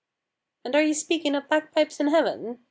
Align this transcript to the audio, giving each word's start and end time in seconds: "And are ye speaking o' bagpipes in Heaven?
"And 0.65 0.73
are 0.73 0.81
ye 0.81 0.93
speaking 0.95 1.35
o' 1.35 1.41
bagpipes 1.47 1.99
in 1.99 2.07
Heaven? 2.07 2.57